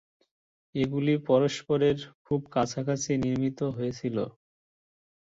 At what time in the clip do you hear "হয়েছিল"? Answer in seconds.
3.75-4.17